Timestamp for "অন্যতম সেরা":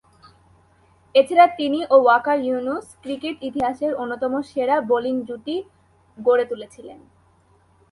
4.01-4.75